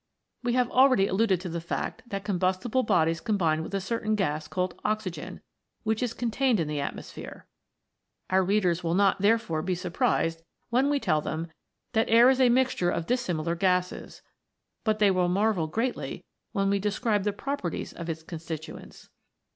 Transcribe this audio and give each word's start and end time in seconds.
We 0.41 0.53
have 0.53 0.67
already 0.71 1.05
alluded 1.05 1.39
to 1.41 1.49
the 1.49 1.61
fact 1.61 2.01
that 2.09 2.23
com 2.25 2.39
bustible 2.39 2.83
bodies 2.83 3.21
combine 3.21 3.61
with 3.61 3.75
a 3.75 3.79
certain 3.79 4.15
gas 4.15 4.47
called 4.47 4.73
oxygen, 4.83 5.41
which 5.83 6.01
is 6.01 6.15
contained 6.15 6.59
in 6.59 6.67
the 6.67 6.81
atmosphere; 6.81 7.45
our 8.31 8.43
readers 8.43 8.83
will 8.83 8.95
not, 8.95 9.21
therefore, 9.21 9.61
be 9.61 9.75
surprised 9.75 10.41
when 10.71 10.89
we 10.89 10.99
tell 10.99 11.21
them 11.21 11.51
that 11.93 12.09
air 12.09 12.31
is 12.31 12.41
a 12.41 12.49
mixture 12.49 12.89
of 12.89 13.05
dissimilar 13.05 13.53
gases, 13.53 14.23
but 14.83 14.97
they 14.97 15.11
will 15.11 15.29
marvel 15.29 15.67
greatly 15.67 16.25
when 16.51 16.71
we 16.71 16.79
describe 16.79 17.23
the 17.23 17.31
properties 17.31 17.93
of 17.93 18.09
its 18.09 18.23
constituents. 18.23 19.07